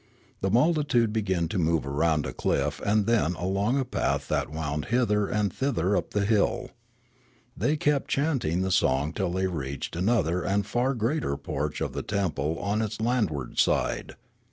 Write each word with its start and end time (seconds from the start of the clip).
The 0.41 0.49
multitude 0.49 1.13
began 1.13 1.47
to 1.49 1.59
move 1.59 1.85
round 1.85 2.25
a 2.25 2.33
cliff 2.33 2.81
and 2.83 3.05
then 3.05 3.35
along 3.35 3.77
a 3.77 3.85
path 3.85 4.27
that 4.29 4.49
wound 4.49 4.85
hither 4.85 5.27
and 5.27 5.53
thither 5.53 5.95
up 5.95 6.09
the 6.09 6.25
hill. 6.25 6.71
The}' 7.55 7.77
kept 7.77 8.09
chanting 8.09 8.63
the 8.63 8.71
song 8.71 9.13
till 9.13 9.31
they 9.31 9.45
reached 9.45 9.95
another 9.95 10.41
and 10.41 10.65
far 10.65 10.95
greater 10.95 11.37
porch 11.37 11.81
of 11.81 11.93
the 11.93 12.01
temple 12.01 12.57
on 12.57 12.81
its 12.81 12.99
landward 12.99 13.59
side. 13.59 14.15